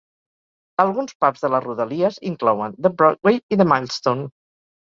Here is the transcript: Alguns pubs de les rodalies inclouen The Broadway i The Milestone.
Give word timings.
Alguns 0.83 1.13
pubs 1.25 1.43
de 1.43 1.51
les 1.55 1.63
rodalies 1.67 2.19
inclouen 2.31 2.75
The 2.87 2.93
Broadway 3.03 3.41
i 3.57 3.61
The 3.63 3.71
Milestone. 3.75 4.27